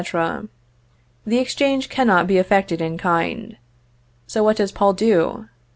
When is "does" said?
4.57-4.71